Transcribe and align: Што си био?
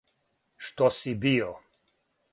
Што 0.69 0.89
си 1.01 1.13
био? 1.27 1.53